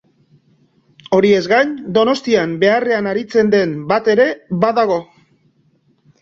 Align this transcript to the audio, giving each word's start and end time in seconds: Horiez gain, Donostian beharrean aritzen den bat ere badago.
Horiez 1.17 1.41
gain, 1.51 1.75
Donostian 1.97 2.55
beharrean 2.63 3.11
aritzen 3.11 3.53
den 3.57 3.77
bat 3.93 4.11
ere 4.15 4.27
badago. 4.65 4.99